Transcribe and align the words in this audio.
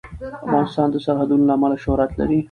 افغانستان 0.45 0.87
د 0.91 0.95
سرحدونه 1.05 1.43
له 1.49 1.53
امله 1.57 1.75
شهرت 1.83 2.11
لري. 2.19 2.39